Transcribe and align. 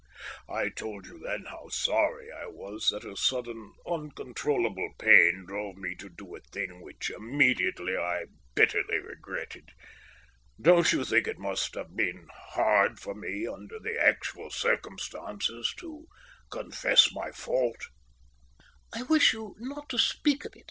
I 0.49 0.69
told 0.69 1.05
you 1.05 1.19
then 1.23 1.45
how 1.47 1.67
sorry 1.69 2.31
I 2.31 2.47
was 2.47 2.87
that 2.89 3.05
a 3.05 3.15
sudden 3.15 3.73
uncontrollable 3.85 4.91
pain 4.97 5.45
drove 5.47 5.75
me 5.77 5.93
to 5.99 6.09
do 6.09 6.35
a 6.35 6.39
thing 6.39 6.81
which 6.81 7.11
immediately 7.11 7.95
I 7.95 8.25
bitterly 8.55 8.97
regretted. 8.97 9.69
Don't 10.59 10.91
you 10.91 11.05
think 11.05 11.27
it 11.27 11.37
must 11.37 11.75
have 11.75 11.95
been 11.95 12.25
hard 12.33 12.99
for 12.99 13.13
me, 13.13 13.45
under 13.45 13.77
the 13.77 13.95
actual 13.95 14.49
circumstances, 14.49 15.71
to 15.77 16.07
confess 16.49 17.13
my 17.13 17.29
fault?" 17.31 17.85
"I 18.91 19.03
wish 19.03 19.33
you 19.33 19.55
not 19.59 19.87
to 19.89 19.99
speak 19.99 20.45
of 20.45 20.53
it. 20.55 20.59